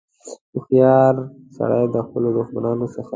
هوښیار 0.53 1.15
سړي 1.55 1.83
د 1.93 1.95
خپلو 2.05 2.29
دښمنانو 2.37 2.85
څخه. 2.95 3.09